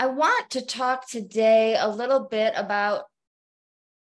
[0.00, 3.06] I want to talk today a little bit about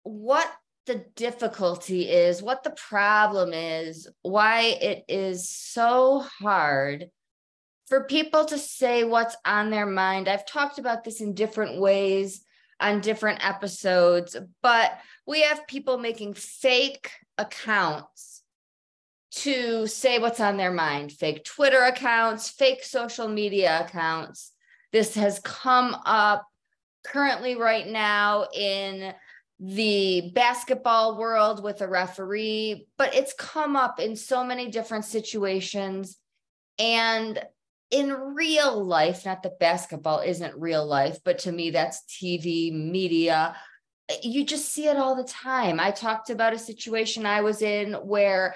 [0.04, 0.48] what
[0.86, 7.10] the difficulty is, what the problem is, why it is so hard
[7.88, 10.28] for people to say what's on their mind.
[10.28, 12.42] I've talked about this in different ways
[12.80, 17.10] on different episodes, but we have people making fake
[17.40, 18.44] accounts
[19.32, 24.54] to say what's on their mind fake Twitter accounts, fake social media accounts
[24.92, 26.46] this has come up
[27.06, 29.14] currently right now in
[29.60, 36.18] the basketball world with a referee, but it's come up in so many different situations.
[36.78, 37.42] And
[37.90, 43.56] in real life, not that basketball isn't real life, but to me, that's TV, media.
[44.22, 45.80] You just see it all the time.
[45.80, 48.56] I talked about a situation I was in where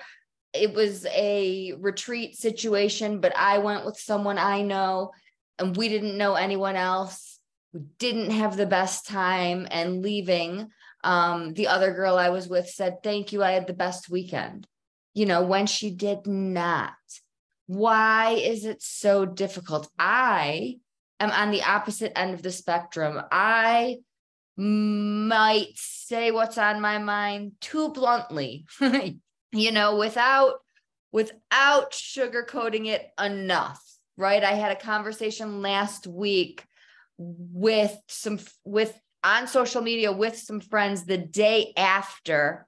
[0.53, 5.11] it was a retreat situation, but I went with someone I know
[5.59, 7.39] and we didn't know anyone else.
[7.73, 10.69] We didn't have the best time and leaving.
[11.03, 13.43] Um, the other girl I was with said, Thank you.
[13.43, 14.67] I had the best weekend.
[15.13, 16.93] You know, when she did not.
[17.67, 19.89] Why is it so difficult?
[19.97, 20.79] I
[21.19, 23.21] am on the opposite end of the spectrum.
[23.31, 23.97] I
[24.57, 28.65] might say what's on my mind too bluntly,
[29.51, 30.55] you know, without
[31.11, 33.81] without sugarcoating it enough
[34.21, 34.43] right?
[34.43, 36.63] I had a conversation last week
[37.17, 42.65] with some with on social media with some friends the day after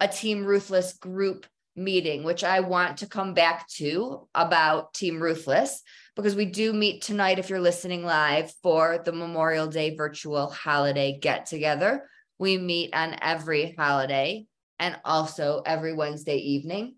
[0.00, 5.82] a team ruthless group meeting which i want to come back to about team ruthless
[6.14, 11.18] because we do meet tonight if you're listening live for the memorial day virtual holiday
[11.18, 12.08] get together
[12.38, 14.44] we meet on every holiday
[14.78, 16.94] and also every wednesday evening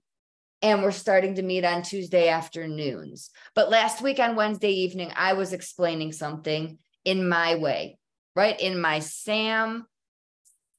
[0.62, 3.30] and we're starting to meet on Tuesday afternoons.
[3.54, 7.98] But last week on Wednesday evening, I was explaining something in my way,
[8.34, 8.58] right?
[8.60, 9.86] In my Sam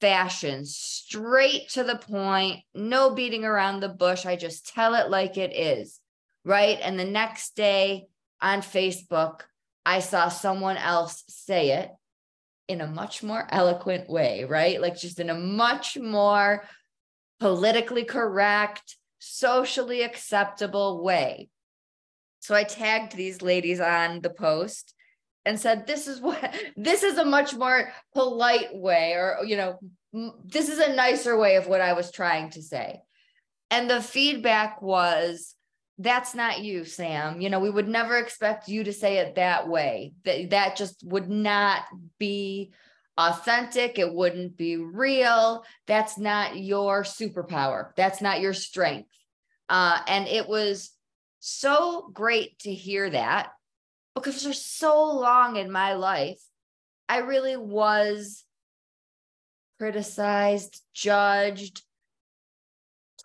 [0.00, 4.26] fashion, straight to the point, no beating around the bush.
[4.26, 6.00] I just tell it like it is,
[6.44, 6.78] right?
[6.80, 8.06] And the next day
[8.40, 9.40] on Facebook,
[9.84, 11.90] I saw someone else say it
[12.68, 14.80] in a much more eloquent way, right?
[14.80, 16.64] Like just in a much more
[17.40, 21.48] politically correct, socially acceptable way.
[22.40, 24.94] So I tagged these ladies on the post
[25.44, 29.78] and said, this is what, this is a much more polite way, or, you know,
[30.44, 33.00] this is a nicer way of what I was trying to say.
[33.70, 35.54] And the feedback was,
[35.98, 37.40] that's not you, Sam.
[37.40, 40.14] You know, we would never expect you to say it that way.
[40.24, 41.82] That that just would not
[42.18, 42.72] be
[43.20, 43.98] authentic.
[43.98, 45.64] It wouldn't be real.
[45.86, 47.90] That's not your superpower.
[47.96, 49.10] That's not your strength.
[49.68, 50.90] Uh, and it was
[51.38, 53.52] so great to hear that
[54.14, 56.40] because for so long in my life,
[57.08, 58.44] I really was
[59.78, 61.82] criticized, judged,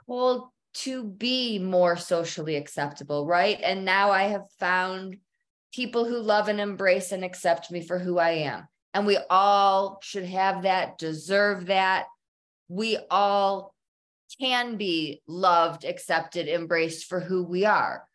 [0.07, 3.59] told to be more socially acceptable, right?
[3.63, 5.17] And now I have found
[5.73, 8.67] people who love and embrace and accept me for who I am.
[8.95, 12.06] And we all should have that, deserve that.
[12.69, 13.75] We all
[14.39, 18.07] can be loved, accepted, embraced for who we are.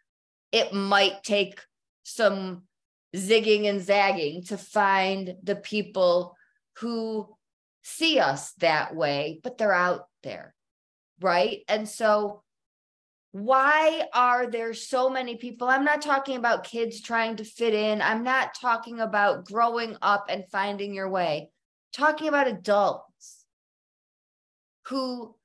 [0.52, 1.60] It might take
[2.02, 2.62] some
[3.14, 6.34] zigging and zagging to find the people
[6.78, 7.28] who
[7.82, 10.54] see us that way, but they're out there.
[11.20, 11.60] Right.
[11.68, 12.42] And so
[13.32, 15.68] why are there so many people?
[15.68, 18.03] I'm not talking about kids trying to fit in.
[18.03, 21.42] I'm not talking about growing up and finding your way.
[21.42, 21.48] I'm
[21.92, 23.44] talking about adults
[24.88, 25.36] who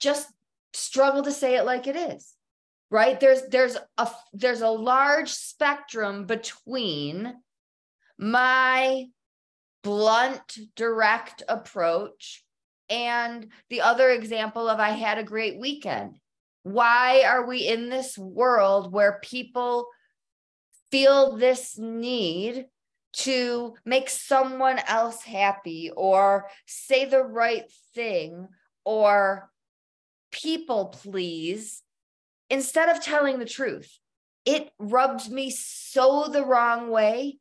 [0.00, 0.30] just
[0.74, 2.34] struggle to say it like it is.
[2.90, 3.18] Right?
[3.18, 7.34] There's there's a there's a large spectrum between
[8.18, 9.06] my
[9.82, 12.44] blunt direct approach
[12.88, 16.18] and the other example of I had a great weekend
[16.62, 19.86] why are we in this world where people
[20.90, 22.66] feel this need
[23.12, 27.64] to make someone else happy or say the right
[27.94, 28.48] thing
[28.84, 29.50] or
[30.30, 31.82] people please
[32.50, 33.98] instead of telling the truth?
[34.44, 37.38] It rubbed me so the wrong way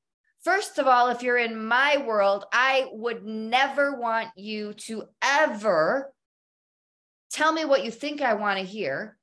[0.47, 6.13] First of all, if you're in my world, I would never want you to ever
[7.37, 9.15] tell me what you think I want to hear.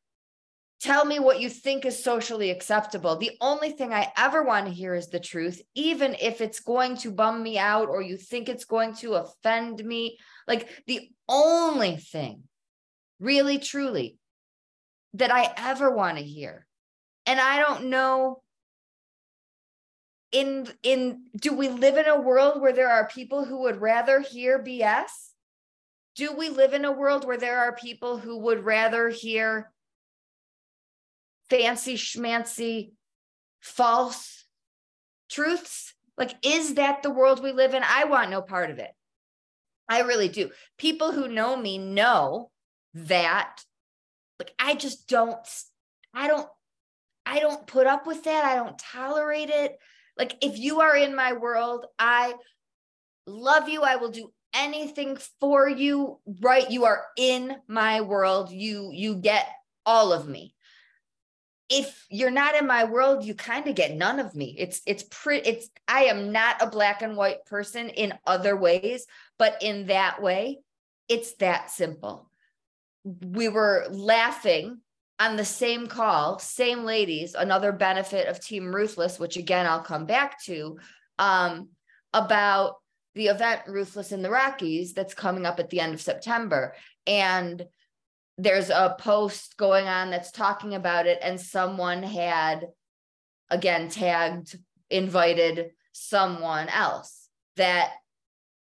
[0.81, 3.17] Tell me what you think is socially acceptable.
[3.17, 6.97] The only thing I ever want to hear is the truth, even if it's going
[6.99, 10.19] to bum me out or you think it's going to offend me.
[10.47, 12.45] Like the only thing,
[13.19, 14.17] really, truly,
[15.15, 16.67] that I ever want to hear.
[17.27, 18.43] And I don't know
[20.31, 24.21] in in do we live in a world where there are people who would rather
[24.21, 25.34] hear BS?
[26.17, 29.73] Do we live in a world where there are people who would rather hear
[31.51, 32.93] fancy schmancy
[33.61, 34.45] false
[35.29, 35.95] truths?
[36.17, 37.83] Like, is that the world we live in?
[37.83, 38.91] I want no part of it.
[39.89, 40.51] I really do.
[40.79, 42.51] People who know me know
[42.95, 43.61] that,
[44.39, 45.37] like, I just don't,
[46.15, 46.49] I don't,
[47.27, 48.45] I don't put up with that.
[48.45, 49.77] I don't tolerate it.
[50.17, 52.35] Like, if you are in my world, I
[53.27, 53.83] love you.
[53.83, 56.21] I will do anything for you.
[56.41, 56.71] Right.
[56.71, 58.51] You are in my world.
[58.51, 59.47] You, you get
[59.85, 60.55] all of me.
[61.71, 64.55] If you're not in my world, you kind of get none of me.
[64.59, 69.07] It's, it's pretty, it's, I am not a black and white person in other ways,
[69.39, 70.61] but in that way,
[71.09, 72.31] it's that simple.
[73.05, 74.81] We were laughing
[75.19, 80.07] on the same call, same ladies, another benefit of Team Ruthless, which again I'll come
[80.07, 80.79] back to,
[81.19, 81.71] um,
[82.13, 82.77] about
[83.15, 86.75] the event Ruthless in the Rockies that's coming up at the end of September.
[87.07, 87.65] And
[88.37, 92.69] there's a post going on that's talking about it, and someone had
[93.51, 94.59] again tagged,
[94.91, 97.93] invited someone else that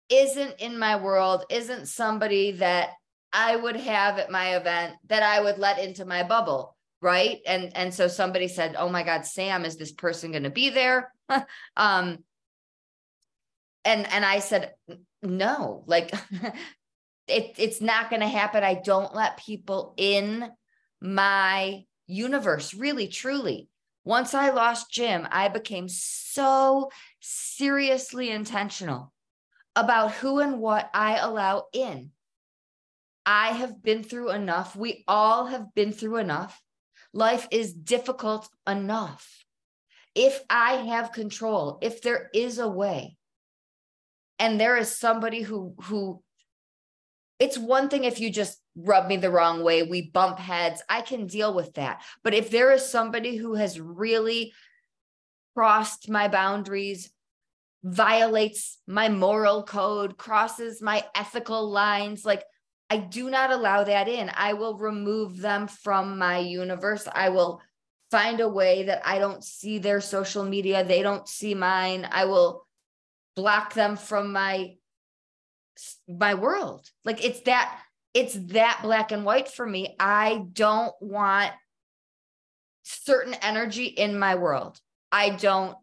[0.08, 2.90] isn't in my world, isn't somebody that
[3.32, 7.40] I would have at my event that I would let into my bubble, right?
[7.46, 10.70] And and so somebody said, "Oh my God, Sam, is this person going to be
[10.70, 11.12] there?"
[11.76, 12.25] um,
[13.87, 14.75] and and I said,
[15.23, 16.12] "No, like
[17.29, 18.62] it, it's not going to happen.
[18.62, 20.50] I don't let people in
[21.00, 23.69] my universe, really, truly."
[24.05, 26.91] Once I lost Jim, I became so
[27.21, 29.12] seriously intentional
[29.75, 32.12] about who and what I allow in
[33.27, 34.77] I have been through enough.
[34.77, 36.62] We all have been through enough.
[37.12, 39.44] Life is difficult enough.
[40.15, 43.15] If I have control, if there is a way,
[44.38, 46.23] and there is somebody who who
[47.38, 51.03] it's one thing if you just rub me the wrong way, we bump heads, I
[51.03, 52.03] can deal with that.
[52.23, 54.53] But if there is somebody who has really
[55.55, 57.11] crossed my boundaries,
[57.85, 62.44] violates my moral code, crosses my ethical lines, like
[62.88, 64.31] I do not allow that in.
[64.35, 67.06] I will remove them from my universe.
[67.12, 67.61] I will
[68.11, 72.09] find a way that I don't see their social media, they don't see mine.
[72.11, 72.65] I will
[73.37, 74.75] block them from my
[76.09, 76.88] my world.
[77.05, 77.79] Like it's that
[78.15, 79.94] it's that black and white for me.
[80.00, 81.53] I don't want
[82.83, 84.81] certain energy in my world.
[85.12, 85.77] I don't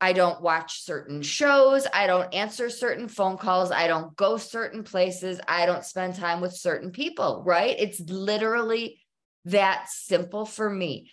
[0.00, 1.86] I don't watch certain shows.
[1.92, 3.72] I don't answer certain phone calls.
[3.72, 5.40] I don't go certain places.
[5.48, 7.74] I don't spend time with certain people, right?
[7.78, 9.00] It's literally
[9.46, 11.10] that simple for me.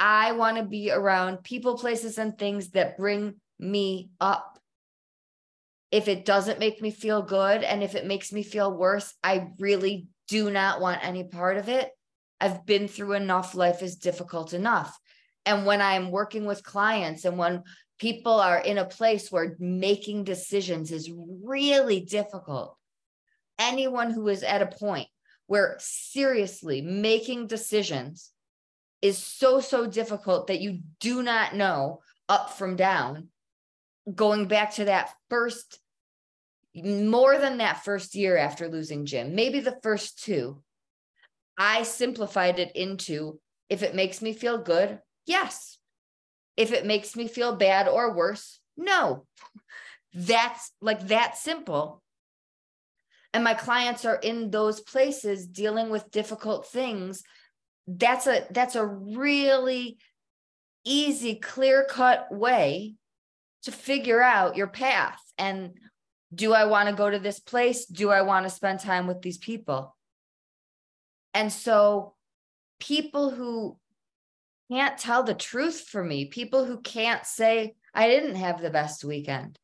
[0.00, 4.53] I want to be around people, places, and things that bring me up.
[5.94, 9.50] If it doesn't make me feel good and if it makes me feel worse, I
[9.60, 11.88] really do not want any part of it.
[12.40, 13.54] I've been through enough.
[13.54, 14.98] Life is difficult enough.
[15.46, 17.62] And when I'm working with clients and when
[18.00, 21.12] people are in a place where making decisions is
[21.44, 22.76] really difficult.
[23.60, 25.06] Anyone who is at a point
[25.46, 28.32] where seriously making decisions
[29.00, 33.28] is so, so difficult that you do not know up from down,
[34.12, 35.78] going back to that first,
[36.74, 40.62] more than that first year after losing Jim, maybe the first two,
[41.56, 43.38] I simplified it into
[43.68, 45.78] if it makes me feel good, yes,
[46.56, 49.26] if it makes me feel bad or worse, no.
[50.12, 52.02] That's like that simple.
[53.32, 57.22] And my clients are in those places dealing with difficult things.
[57.88, 59.98] That's a that's a really
[60.84, 62.94] easy clear-cut way
[63.64, 65.72] to figure out your path and
[66.34, 67.86] do I want to go to this place?
[67.86, 69.96] Do I want to spend time with these people?
[71.32, 72.14] And so
[72.80, 73.76] people who
[74.70, 79.04] can't tell the truth for me, people who can't say, I didn't have the best
[79.04, 79.58] weekend,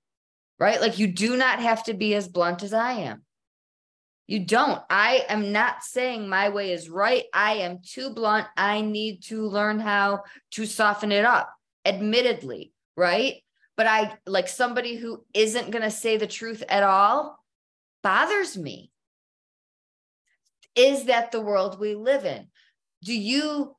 [0.58, 0.80] right?
[0.80, 3.22] Like you do not have to be as blunt as I am.
[4.26, 4.80] You don't.
[4.88, 7.24] I am not saying my way is right.
[7.34, 8.46] I am too blunt.
[8.56, 10.22] I need to learn how
[10.52, 11.52] to soften it up,
[11.84, 13.42] admittedly, right?
[13.76, 17.38] But I like somebody who isn't going to say the truth at all
[18.02, 18.90] bothers me.
[20.74, 22.46] Is that the world we live in?
[23.02, 23.76] Do you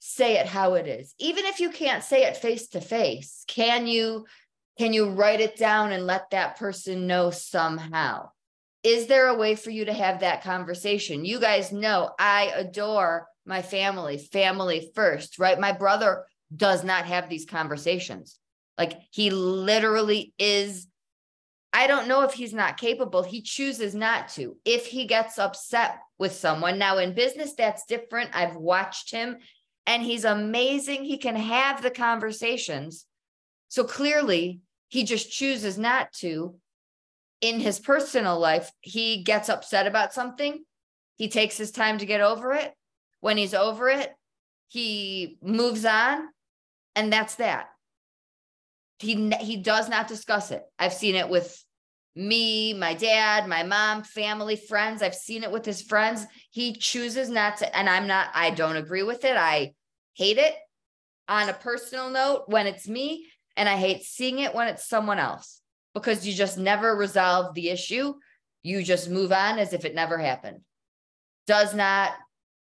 [0.00, 1.14] say it how it is?
[1.18, 4.26] Even if you can't say it face to face, can you
[4.78, 8.30] can you write it down and let that person know somehow?
[8.82, 11.24] Is there a way for you to have that conversation?
[11.24, 15.58] You guys know I adore my family, family first, right?
[15.58, 16.24] My brother
[16.54, 18.38] does not have these conversations.
[18.78, 20.86] Like he literally is.
[21.72, 23.22] I don't know if he's not capable.
[23.22, 24.56] He chooses not to.
[24.64, 28.30] If he gets upset with someone, now in business, that's different.
[28.32, 29.38] I've watched him
[29.86, 31.04] and he's amazing.
[31.04, 33.06] He can have the conversations.
[33.68, 36.54] So clearly, he just chooses not to.
[37.40, 40.64] In his personal life, he gets upset about something.
[41.16, 42.72] He takes his time to get over it.
[43.20, 44.12] When he's over it,
[44.68, 46.28] he moves on.
[46.94, 47.68] And that's that
[48.98, 50.62] he he does not discuss it.
[50.78, 51.62] I've seen it with
[52.16, 55.02] me, my dad, my mom, family, friends.
[55.02, 56.26] I've seen it with his friends.
[56.50, 59.36] He chooses not to, and I'm not, I don't agree with it.
[59.36, 59.72] I
[60.14, 60.54] hate it
[61.28, 65.18] on a personal note when it's me, and I hate seeing it when it's someone
[65.18, 65.60] else
[65.92, 68.14] because you just never resolve the issue.
[68.62, 70.60] You just move on as if it never happened.
[71.46, 72.12] Does not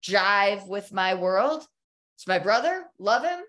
[0.03, 1.65] jive with my world.
[2.15, 3.39] It's my brother, love him,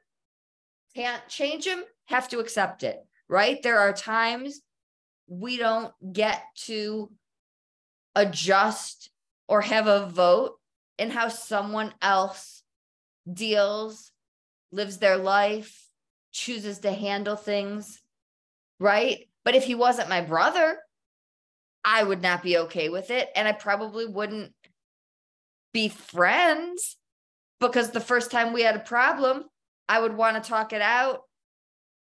[0.94, 3.62] can't change him, have to accept it, right?
[3.62, 4.60] There are times
[5.26, 7.10] we don't get to
[8.14, 9.10] adjust
[9.48, 10.58] or have a vote
[10.98, 12.62] in how someone else
[13.30, 14.12] deals,
[14.70, 15.88] lives their life,
[16.32, 18.00] chooses to handle things,
[18.78, 19.28] right?
[19.44, 20.78] But if he wasn't my brother,
[21.84, 23.28] I would not be okay with it.
[23.34, 24.52] And I probably wouldn't
[25.72, 26.96] be friends
[27.60, 29.44] because the first time we had a problem,
[29.88, 31.22] I would want to talk it out.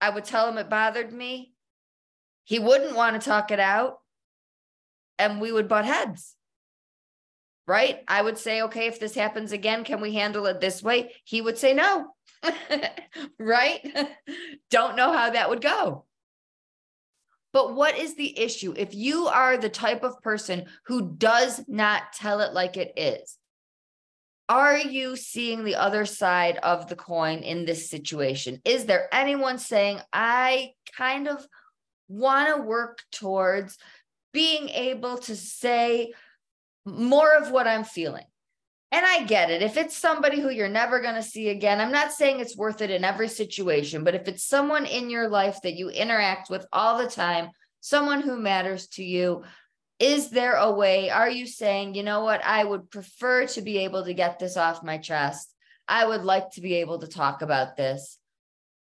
[0.00, 1.52] I would tell him it bothered me.
[2.44, 3.98] He wouldn't want to talk it out.
[5.18, 6.34] And we would butt heads.
[7.66, 8.02] Right?
[8.08, 11.12] I would say, okay, if this happens again, can we handle it this way?
[11.24, 12.14] He would say no.
[13.38, 13.80] right?
[14.70, 16.04] Don't know how that would go.
[17.52, 18.74] But what is the issue?
[18.76, 23.36] If you are the type of person who does not tell it like it is,
[24.48, 28.60] are you seeing the other side of the coin in this situation?
[28.64, 31.46] Is there anyone saying, I kind of
[32.08, 33.76] want to work towards
[34.32, 36.12] being able to say
[36.86, 38.24] more of what I'm feeling?
[38.90, 39.60] And I get it.
[39.60, 42.80] If it's somebody who you're never going to see again, I'm not saying it's worth
[42.80, 46.64] it in every situation, but if it's someone in your life that you interact with
[46.72, 47.50] all the time,
[47.80, 49.44] someone who matters to you,
[49.98, 52.44] is there a way are you saying you know what?
[52.44, 55.52] I would prefer to be able to get this off my chest.
[55.86, 58.18] I would like to be able to talk about this.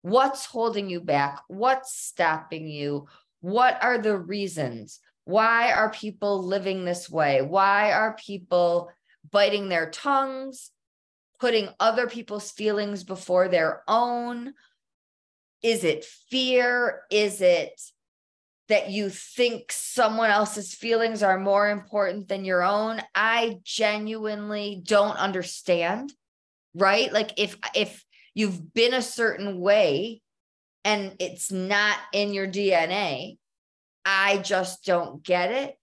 [0.02, 1.40] What's holding you back?
[1.48, 3.06] What's stopping you?
[3.40, 5.00] What are the reasons?
[5.24, 7.42] Why are people living this way?
[7.42, 8.90] Why are people
[9.30, 10.70] biting their tongues
[11.38, 14.54] putting other people's feelings before their own?
[15.62, 17.02] Is it fear?
[17.10, 17.80] Is it
[18.68, 25.16] that you think someone else's feelings are more important than your own i genuinely don't
[25.16, 26.12] understand
[26.75, 27.12] right?
[27.12, 30.22] Like if if you've been a certain way
[30.84, 33.37] and it's not in your dna
[34.04, 35.76] i just don't get it.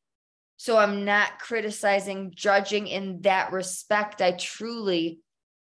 [0.57, 4.21] So i'm not criticizing judging in that respect.
[4.21, 5.19] I truly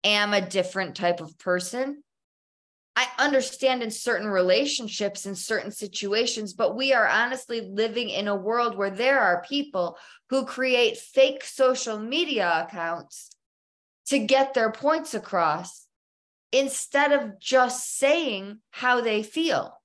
[0.03, 2.03] am a different type of person
[2.95, 8.35] I understand in certain relationships, in certain situations, but we are honestly living in a
[8.35, 9.97] world where there are people
[10.29, 13.29] who create fake social media accounts
[14.07, 15.87] to get their points across
[16.51, 19.79] instead of just saying how they feel.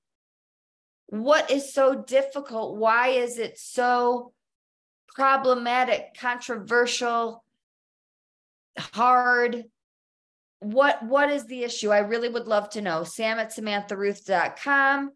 [1.07, 2.77] What is so difficult?
[2.77, 4.33] Why is it so
[5.15, 7.45] problematic, controversial,
[8.77, 9.65] hard?
[10.61, 11.91] What what is the issue?
[11.91, 13.05] I really would love to know.
[13.05, 15.11] Sam at SamanthaRuth.com.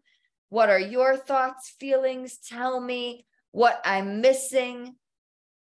[0.49, 2.37] What are your thoughts, feelings?
[2.37, 4.95] Tell me what I'm missing.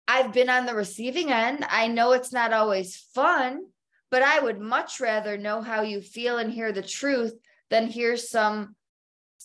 [0.08, 1.64] I've been on the receiving end.
[1.68, 3.62] I know it's not always fun,
[4.10, 7.34] but I would much rather know how you feel and hear the truth
[7.70, 8.74] than hear some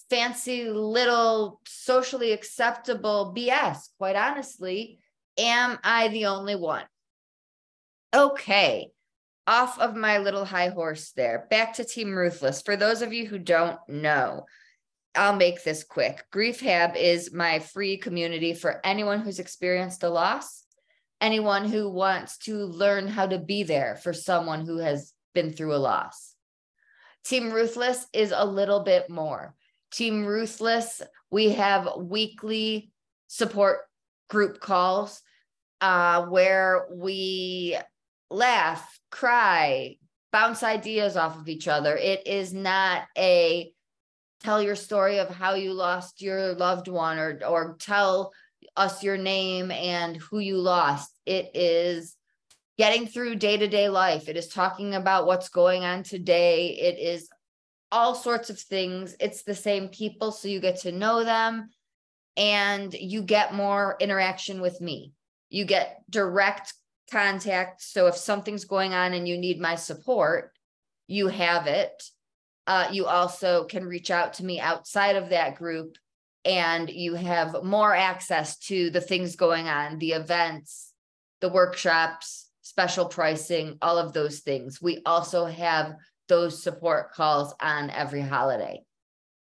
[0.10, 3.90] fancy little socially acceptable BS.
[3.98, 5.00] Quite honestly,
[5.38, 6.84] am I the only one?
[8.16, 8.92] Okay
[9.48, 11.48] off of my little high horse there.
[11.50, 12.62] Back to Team Ruthless.
[12.62, 14.46] For those of you who don't know,
[15.16, 16.26] I'll make this quick.
[16.32, 20.64] Grief Hab is my free community for anyone who's experienced a loss,
[21.22, 25.76] anyone who wants to learn how to be there for someone who has been through
[25.76, 26.36] a loss.
[27.24, 29.56] Team Ruthless is a little bit more.
[29.92, 31.02] Team Ruthless,
[31.32, 32.92] we have weekly
[33.28, 33.80] support
[34.30, 35.22] group calls
[35.82, 37.78] uh, where we
[38.30, 39.96] laugh, cry,
[40.32, 41.96] bounce ideas off of each other.
[41.96, 43.72] It is not a
[44.42, 48.32] tell your story of how you lost your loved one or or tell
[48.76, 51.12] us your name and who you lost.
[51.26, 52.16] It is
[52.78, 54.30] getting through day-to-day life.
[54.30, 56.78] It is talking about what's going on today.
[56.80, 57.28] It is
[57.92, 59.16] all sorts of things.
[59.20, 61.70] It's the same people so you get to know them
[62.36, 65.14] and you get more interaction with me.
[65.50, 66.74] You get direct
[67.12, 67.82] contact.
[67.82, 70.52] So if something's going on and you need my support,
[71.08, 72.04] you have it.
[72.66, 75.98] Uh, you also can reach out to me outside of that group
[76.44, 80.94] and you have more access to the things going on, the events,
[81.42, 84.82] the workshops, special pricing, all of those things.
[84.82, 85.96] We also have
[86.28, 88.84] those support calls on every holiday.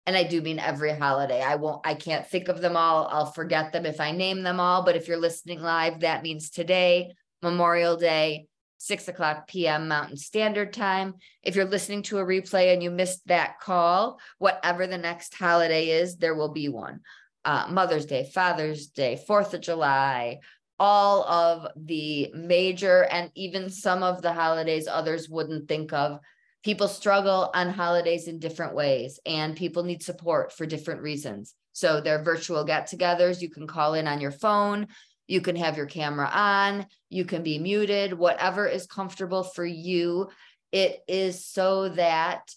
[0.06, 1.40] And I do mean every holiday.
[1.40, 3.06] I won't, I can't think of them all.
[3.06, 4.82] I'll forget them if I name them all.
[4.82, 8.46] But if you're listening live, that means today, Memorial Day,
[8.78, 9.88] 6 o'clock p.m.
[9.88, 11.14] Mountain Standard Time.
[11.42, 15.88] If you're listening to a replay and you missed that call, whatever the next holiday
[15.90, 17.00] is, there will be one.
[17.44, 20.38] Uh, Mother's Day, Father's Day, Fourth of July,
[20.78, 26.18] all of the major and even some of the holidays others wouldn't think of.
[26.64, 31.54] People struggle on holidays in different ways, and people need support for different reasons.
[31.72, 33.40] So, they're virtual get togethers.
[33.40, 34.88] You can call in on your phone.
[35.32, 40.28] You can have your camera on, you can be muted, whatever is comfortable for you.
[40.72, 42.50] It is so that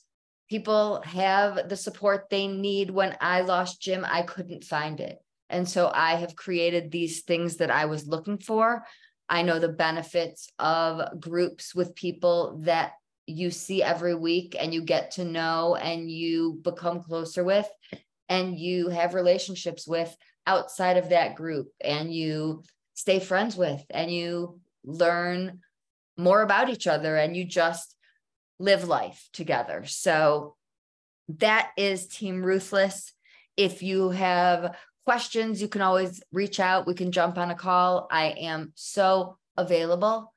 [0.50, 2.90] people have the support they need.
[2.90, 5.20] When I lost Jim, I couldn't find it.
[5.50, 8.84] And so I have created these things that I was looking for.
[9.30, 12.92] I know the benefits of groups with people that
[13.26, 17.70] you see every week and you get to know and you become closer with
[18.28, 20.14] and you have relationships with
[20.48, 25.60] outside of that group and you stay friends with and you learn
[26.18, 27.96] more about each other and you just
[28.60, 29.84] live life together.
[29.86, 30.56] So
[31.28, 33.14] that is Team Ruthless.
[33.58, 36.88] If you have questions, you can always reach out.
[36.88, 38.08] We can jump on a call.
[38.12, 40.34] I am so available.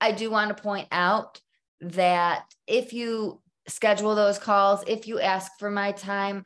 [0.00, 1.40] I do want to point out
[1.80, 6.44] that if you schedule those calls, if you ask for my time,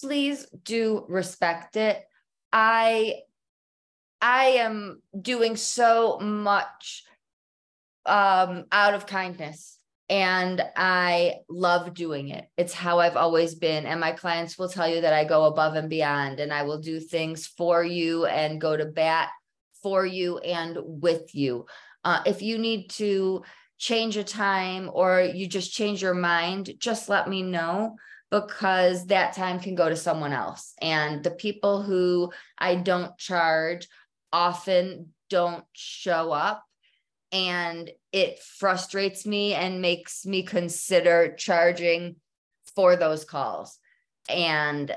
[0.00, 2.04] please do respect it.
[2.54, 3.16] I
[4.22, 7.02] I am doing so much
[8.06, 9.76] um out of kindness
[10.08, 12.46] and I love doing it.
[12.56, 15.74] It's how I've always been and my clients will tell you that I go above
[15.74, 19.30] and beyond and I will do things for you and go to bat
[19.82, 21.66] for you and with you.
[22.04, 23.42] Uh, if you need to
[23.78, 27.96] change a time or you just change your mind, just let me know
[28.34, 30.74] because that time can go to someone else.
[30.82, 33.86] And the people who I don't charge
[34.32, 36.64] often don't show up.
[37.30, 42.16] And it frustrates me and makes me consider charging
[42.74, 43.78] for those calls.
[44.28, 44.92] And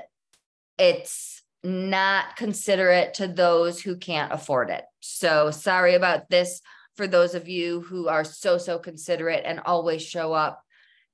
[0.76, 4.84] it's not considerate to those who can't afford it.
[4.98, 6.60] So sorry about this
[6.96, 10.60] for those of you who are so, so considerate and always show up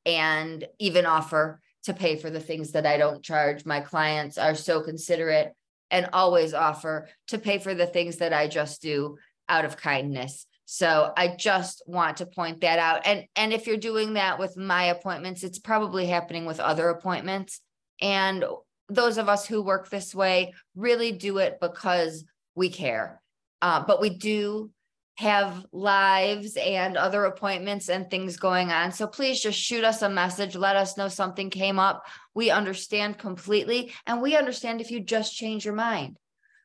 [0.06, 3.64] and even offer to pay for the things that I don't charge.
[3.64, 5.52] My clients are so considerate
[5.90, 9.16] and always offer to pay for the things that I just do
[9.48, 10.46] out of kindness.
[10.64, 13.02] So I just want to point that out.
[13.06, 17.60] And and if you're doing that with my appointments, it's probably happening with other appointments.
[18.00, 18.44] And
[18.88, 23.20] those of us who work this way really do it because we care.
[23.62, 24.70] Uh, but we do
[25.16, 28.90] have lives and other appointments and things going on.
[28.90, 30.56] So please just shoot us a message.
[30.56, 32.04] Let us know something came up.
[32.34, 33.92] We understand completely.
[34.06, 36.18] And we understand if you just change your mind.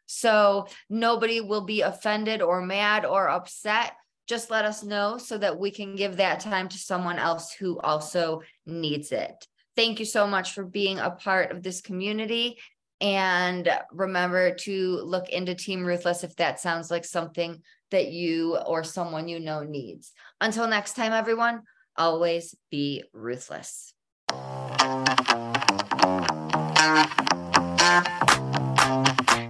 [0.08, 3.94] So nobody will be offended or mad or upset.
[4.28, 7.80] Just let us know so that we can give that time to someone else who
[7.80, 9.48] also needs it.
[9.76, 12.58] Thank you so much for being a part of this community.
[13.02, 18.84] And remember to look into Team Ruthless if that sounds like something that you or
[18.84, 20.12] someone you know needs.
[20.42, 21.64] Until next time, everyone,
[21.98, 23.94] always be ruthless.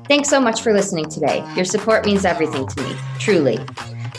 [0.07, 1.43] Thanks so much for listening today.
[1.55, 3.59] Your support means everything to me, truly.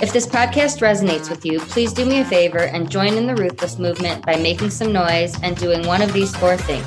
[0.01, 3.35] If this podcast resonates with you, please do me a favor and join in the
[3.35, 6.87] Ruthless movement by making some noise and doing one of these four things.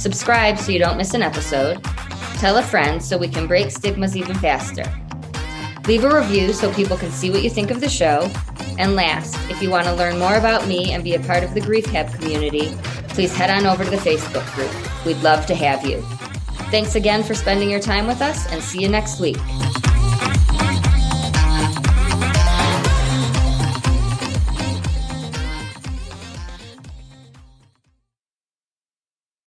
[0.00, 1.82] Subscribe so you don't miss an episode.
[2.38, 4.84] Tell a friend so we can break stigmas even faster.
[5.86, 8.28] Leave a review so people can see what you think of the show.
[8.78, 11.54] And last, if you want to learn more about me and be a part of
[11.54, 12.76] the Grief Hab community,
[13.08, 15.06] please head on over to the Facebook group.
[15.06, 16.02] We'd love to have you.
[16.70, 19.38] Thanks again for spending your time with us and see you next week.